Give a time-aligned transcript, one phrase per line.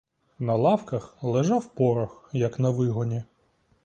[0.39, 3.23] На лавках лежав порох, як на вигоні.